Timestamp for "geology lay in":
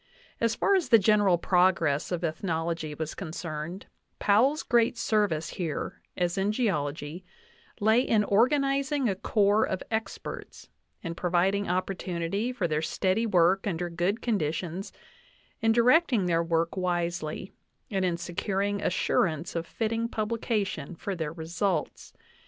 6.51-8.23